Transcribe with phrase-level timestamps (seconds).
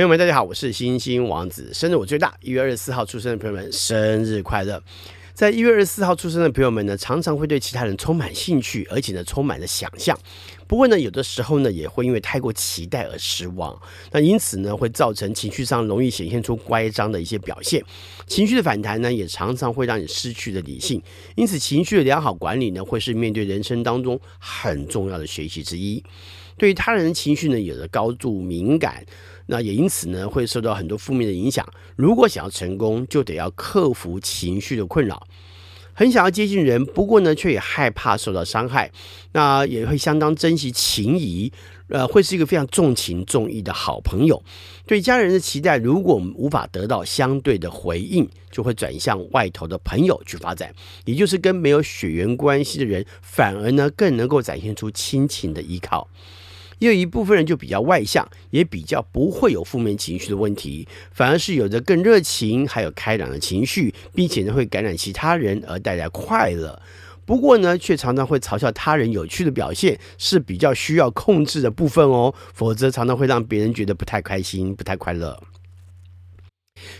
[0.00, 4.82] 朋友们，大家好，我是星星王子，生日我最大，一月二十四号出生的朋友们，生日快乐！
[5.34, 10.18] 在一月二十四号出生的朋友们呢，常常会对其他人充满兴趣，而且呢，充满了想象。
[10.70, 13.76] 不过呢，有的时候呢，也会因为太过期待而失望。
[14.12, 17.82] 那因此呢，会造成情绪上容易显现出乖张的一些表现。
[18.28, 21.02] 情绪的反弹呢，也常常会让你失去了理性。
[21.34, 26.00] 因此，情绪的良好管理呢，会是面对人生当中很重要的学习之一。
[26.56, 29.04] 对于他人的情绪呢，有着高度敏感。
[29.46, 31.68] 那也因此呢，会受到很多负面的影响。
[31.96, 35.26] 如果想要成功，就得要克服情绪的困扰。
[36.00, 38.90] 很想要接近人，不过呢，却也害怕受到伤害。
[39.32, 41.52] 那也会相当珍惜情谊，
[41.88, 44.42] 呃，会是一个非常重情重义的好朋友。
[44.86, 50.74] 对家人的期待，如果我们无法得到相对的回应，就会转向外头的朋友去发展，
[51.04, 56.08] 也就是跟没有血缘关系的人，反而呢，更能够展现出亲情的依靠。
[56.80, 66.82] 也有一部分人就比较外向，也比较不会有负面情绪的问题，反而是有着更热情，还有开朗的情绪，并且呢会感染其他人而带来快乐。
[67.24, 75.40] 不过呢，却常常会嘲笑他人有趣的表现，是比较需要控制的部分哦，否则常常会让别人觉得不太开心、不太快乐。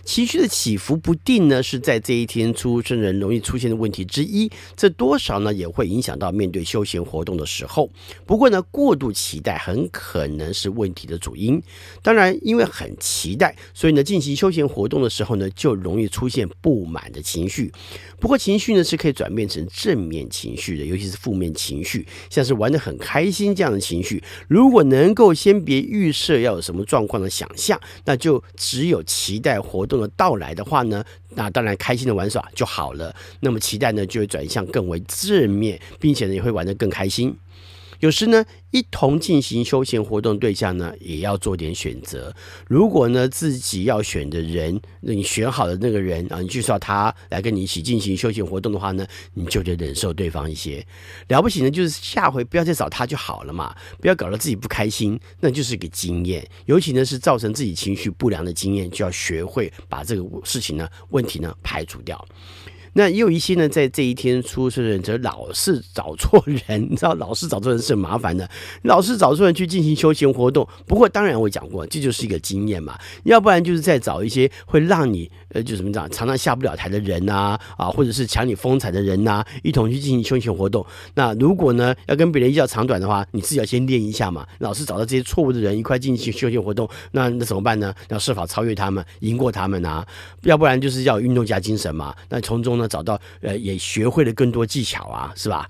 [0.04, 4.50] 情绪的起伏不定呢，是在这一天出生人容易出现的问题之一。
[4.76, 7.90] 这多少呢，也会影响到面对休闲活动的时候。
[8.26, 11.62] 不过呢，过度期待很可能是问题的主因。
[12.02, 17.72] 当然，因为很期待，所以呢，进行休闲活动的时候呢，就容易出现不满的情绪。
[18.18, 24.22] 不过，情绪呢是可以转变成正面情绪的，尤其是负面情绪，像是玩得很开心这样的情绪。
[24.46, 33.14] 如果能够先别预设要有什么状况的想象，那就只有期待活动的到来的话呢，那当然开心的玩耍就好了。
[33.38, 37.36] 那么期待呢就会转向更为正面，并且呢也会玩得更开心。
[38.00, 42.34] 有时呢，一同进行休闲活动对象呢，也要做点选择。
[42.66, 50.84] 如果呢，自己要选的人，那你选好的那个人啊，你就是要他来跟你一起进行休闲活动的话呢，你就得忍受对方一些。
[51.28, 56.46] 了不起呢，就是下回不要再找他就好了嘛，不要搞得自己不开心，那就是一个经验。
[56.64, 62.26] 尤其呢，是造成自己情绪不良的经验，就要学会把这个事情呢，问题呢排除掉。
[62.94, 68.48] 那也有一些呢，在这一天出生的人，则老是找错人， 你知道，老是找错人是很麻烦的，
[68.82, 70.66] 老是找错人去进行休闲活动。
[70.86, 72.98] 不过，当然我讲过，这就是一个经验嘛。
[73.24, 80.84] 要不然就是再找一些会让你呃，就怎么讲，常常下不了台的人呐，啊，啊，或者是抢你风采的人呐，一同去进行休闲活动。
[81.14, 84.44] 那如果呢，要跟别人一较长短的话，你自己要先练一下嘛。
[84.58, 87.94] 老是找到这些错误的人一块进行休闲活动，那那怎么办呢？
[88.08, 90.04] 要设法超越他们，赢过他们啊。
[90.42, 92.12] 要不然就是要运动家精神嘛。
[92.28, 92.79] 那从中。
[92.88, 95.68] 找到呃，也学会了更多技巧啊，是吧？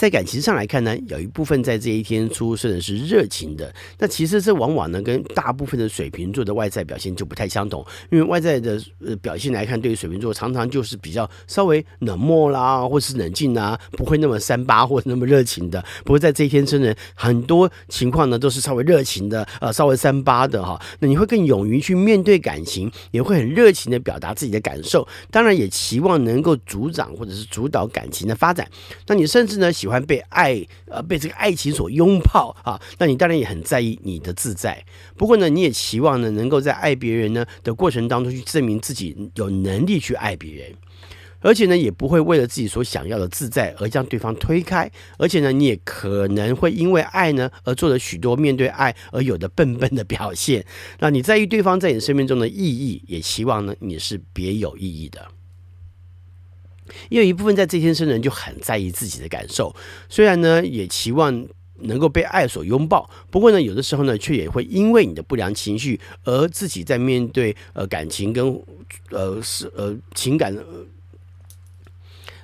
[0.00, 3.70] 在感情上来看呢，有一部分在这一天出生的是热情的。
[3.98, 7.84] 那其实这往往呢，跟大部分的水瓶座的外在表现就不太相同。
[8.10, 15.84] 因为外在的呃表现来看，对于水瓶座常常就是比较稍微冷漠啦，或是冷静啊，不会那么三八或者那么热情的。
[16.02, 20.80] 不过在这一天生人，很多情况呢都是稍微热情的，呃，稍微三八的哈。
[21.00, 25.06] 那你会更勇于去面对感情，也会很热情的表达自己的感受。
[25.30, 28.66] 当然也期望能够助长或者是主导感情的发展。
[29.06, 29.89] 那你甚至呢喜。
[29.90, 34.84] 喜欢被爱，呃，被这个爱情所拥抱啊，那你当然也很在意你的自在。
[35.16, 40.72] 不过呢，你也期望呢，能够在爱别人呢的过程当中去证明自己有能力去爱别人，
[41.40, 44.88] 而且呢，也不会为了自己所想要的自在而将对方推开。
[45.18, 50.64] 而且呢，你也可能会因为爱呢而做了许多面对爱而有的笨笨的表现。
[51.00, 55.26] 那你在意对方在你生命中的意义，也期望呢你是别有意义的。
[57.08, 59.74] 也有一部分在这天生人就很在意自己的感受，
[60.08, 61.46] 虽然呢也期望
[61.80, 68.62] 能够被爱所拥抱，不过呢有的时候呢却也会因为你的不良情绪而自己在面对呃感情跟
[69.10, 70.56] 呃是呃情感。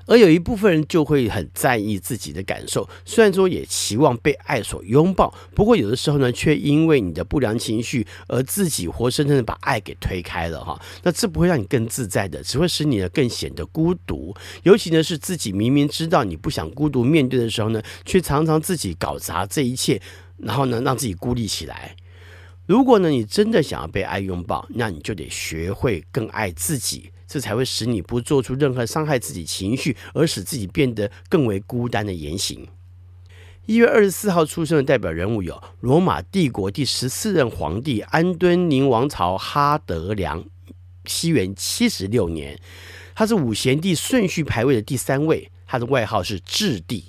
[0.07, 10.81] 而有一部分人就会很在意自己的感受，虽然说也期望被爱所拥抱，不过有的时候呢，却因为你的不良情绪而自己活生生的把爱给推开了哈。
[11.03, 14.35] 那这不会让你更自在的，只会使你呢更显得孤独。
[14.63, 20.01] 尤其呢是自己明明知道你不想孤独面对的时候呢，却常常自己搞砸这一切，
[20.39, 21.97] 然后呢让自己孤立起来。
[22.67, 27.11] 如果呢你真的想要被爱拥抱，那你就得学会更爱自己。
[27.27, 32.69] 这才会使你不做出任何伤害自己情绪，而使自己变得更为孤单的言行。
[33.67, 40.45] 一月二十四号出生的代表人物有罗马帝国第十四任皇帝安敦宁王朝哈德良，
[41.05, 42.61] 西元七十六年，
[43.17, 47.07] 他是五贤帝顺序排位的第三位，他的外号是智帝。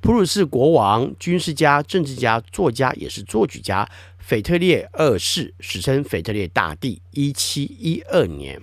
[0.00, 3.86] 普鲁士国王、军事家、政治家、作家，也是作曲家
[4.18, 8.62] 腓特烈二世，史称腓特烈大帝，一七一二年。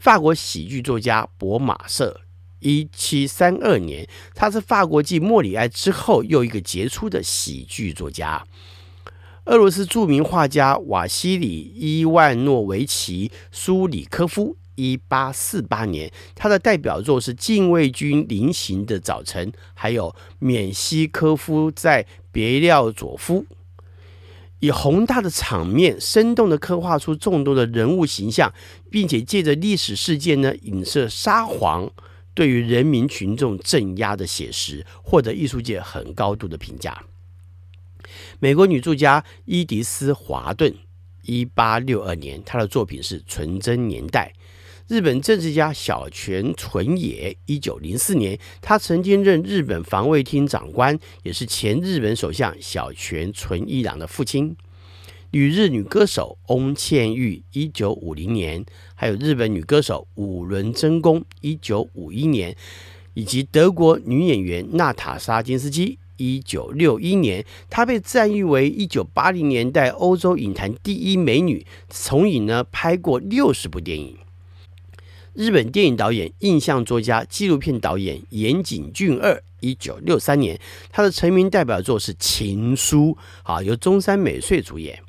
[0.00, 2.22] 法国喜剧作家博马瑟，
[2.60, 8.42] 一七三二年，他是法国继莫里哀之后又一个杰出的喜剧作家。
[9.44, 23.44] 俄罗斯著名画家瓦西里伊万诺维奇苏里科夫，一八四八年，他的代表作是《禁卫军临行的早晨》，还有缅西科夫在别廖佐夫。
[24.60, 28.52] 以宏大的场面，生动的刻画出众多的人物形象，
[28.90, 31.90] 并且借着历史事件呢，影射沙皇
[32.34, 37.04] 对于人民群众镇压的写实，获得艺术界很高度的评价。
[38.38, 40.74] 美国女作家伊迪丝·华顿，
[41.22, 44.32] 一八六二年，她的作品是《纯真年代》。
[44.90, 54.56] 日本政治家小泉纯也，一九零四年，他曾经任日本防卫厅长官，也是前日本首相小泉纯一郎的父亲。
[55.30, 58.64] 旅日女歌手翁倩玉，一九五零年，
[58.96, 62.56] 还有日本女歌手五轮真弓，一九五一年，
[63.14, 74.18] 以及德国女演员娜塔莎金斯基，一九六一年，她被赞誉为一九八零年代欧洲影坛第一美女，从影呢拍过六十部电影。
[75.34, 80.60] 日本电影导演、印象作家、纪录片导演岩井俊二，一九六三年，
[80.90, 83.16] 他的成名代表作是《情书》，
[83.50, 85.00] 啊，由中山美穗主演。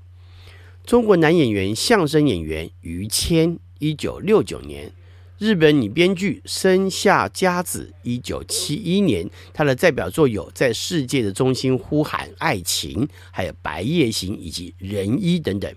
[0.86, 4.92] 中国男演员、相声演员于谦，一九六九年。
[5.40, 15.74] 日本女编剧生下佳子，一九七一年，他的代表作有《在世界的中心呼喊爱情》，还有《白夜行》以及《仁医》等等。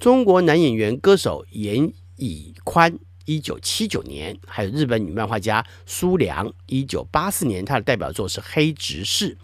[0.00, 2.98] 中国男演员、歌手严以宽。
[3.24, 6.52] 一九七九年，还有日本女漫画家苏良。
[6.66, 9.34] 一九八四年，她的代表作是《黑执事》。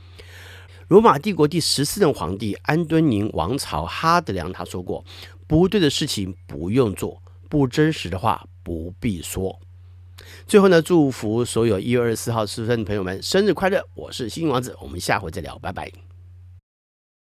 [0.89, 5.05] 罗马帝国第十四任皇帝安敦宁王朝哈德良他说过
[5.47, 9.61] ：“不对的事情不用做，不真实的话不必说。”
[10.47, 13.87] 最后呢，祝福所有一月二十四号出生的朋友们生日快乐！
[13.95, 16.08] 我是星星王子，我们下回再聊，拜拜。